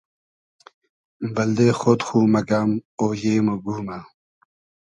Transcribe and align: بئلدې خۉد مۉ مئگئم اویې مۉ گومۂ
بئلدې 1.33 1.69
خۉد 1.79 2.01
مۉ 2.07 2.23
مئگئم 2.33 2.69
اویې 3.01 3.35
مۉ 3.45 3.49
گومۂ 3.63 3.99